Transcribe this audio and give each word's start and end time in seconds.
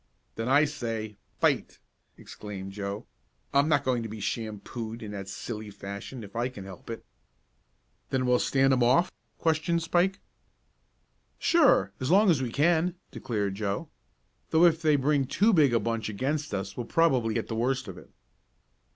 "Then 0.35 0.49
I 0.49 0.65
say 0.65 1.17
fight!" 1.39 1.77
exclaimed 2.17 2.71
Joe. 2.71 3.05
"I'm 3.53 3.69
not 3.69 3.83
going 3.83 4.01
to 4.01 4.09
be 4.09 4.19
shampooed 4.19 5.03
in 5.03 5.11
that 5.11 5.27
silly 5.29 5.69
fashion 5.69 6.23
if 6.23 6.35
I 6.35 6.49
can 6.49 6.63
help 6.63 6.89
it." 6.89 7.05
"Then 8.09 8.25
we'll 8.25 8.39
stand 8.39 8.73
'em 8.73 8.81
off?" 8.81 9.11
questioned 9.37 9.83
Spike. 9.83 10.19
"Sure 11.37 11.91
as 11.99 12.09
long 12.09 12.31
as 12.31 12.41
we 12.41 12.51
can," 12.51 12.95
declared 13.11 13.53
Joe. 13.53 13.89
"Though 14.49 14.65
if 14.65 14.81
they 14.81 14.95
bring 14.95 15.27
too 15.27 15.53
big 15.53 15.71
a 15.71 15.79
bunch 15.79 16.09
against 16.09 16.51
us 16.51 16.75
we'll 16.75 16.87
probably 16.87 17.35
get 17.35 17.47
the 17.47 17.53
worst 17.53 17.87
of 17.87 17.95
it." 17.95 18.09